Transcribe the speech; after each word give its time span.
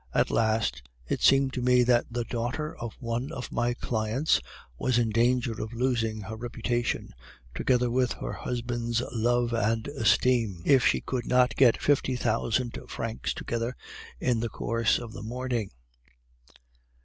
At 0.15 0.31
last, 0.31 0.81
it 1.07 1.21
seemed 1.21 1.53
to 1.53 1.61
me 1.61 1.83
that 1.83 2.05
the 2.09 2.23
daughter 2.23 2.75
of 2.75 2.95
one 2.99 3.31
of 3.31 3.51
my 3.51 3.75
clients 3.75 4.41
was 4.79 4.97
in 4.97 5.11
danger 5.11 5.61
of 5.61 5.73
losing 5.73 6.21
her 6.21 6.35
reputation, 6.35 7.13
together 7.53 7.91
with 7.91 8.13
her 8.13 8.33
husband's 8.33 9.03
love 9.11 9.53
and 9.53 9.87
esteem, 9.89 10.63
if 10.65 10.83
she 10.83 11.01
could 11.01 11.27
not 11.27 11.55
get 11.55 11.79
fifty 11.79 12.15
thousand 12.15 12.79
francs 12.89 13.31
together 13.31 13.75
in 14.19 14.39
the 14.39 14.49
course 14.49 14.97
of 14.97 15.13
the 15.13 15.21
morning. 15.21 15.69